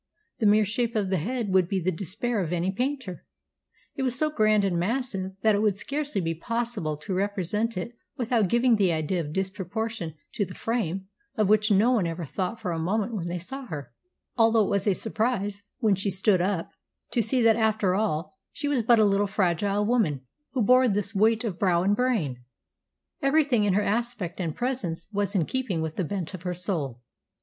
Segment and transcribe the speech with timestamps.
[0.39, 3.23] The mere shape of the head would be the despair of any painter.
[3.95, 7.95] It was so grand and massive that it would scarcely be possible to represent it
[8.17, 12.59] without giving the idea of disproportion to the frame of which no one ever thought
[12.59, 13.93] for a moment when they saw her,
[14.37, 16.71] although it was a surprise, when she stood up,
[17.11, 20.21] to see that after all, she was but a little fragile woman
[20.53, 23.81] who bore this weight of brow and brain." [Sidenote: The Century, 1881.] "Everything in her
[23.83, 27.01] aspect and presence was in keeping with the bent of her soul.